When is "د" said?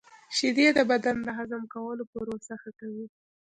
0.77-0.79, 1.23-1.29